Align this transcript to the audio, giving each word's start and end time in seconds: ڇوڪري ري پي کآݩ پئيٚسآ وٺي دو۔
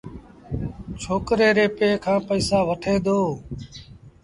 ڇوڪري 1.01 1.49
ري 1.57 1.67
پي 1.77 1.87
کآݩ 2.03 2.25
پئيٚسآ 2.27 2.57
وٺي 2.69 2.95
دو۔ 3.05 3.19